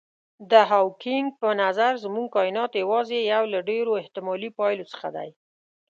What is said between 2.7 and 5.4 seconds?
یوازې یو له ډېرو احتمالي پایلو څخه دی.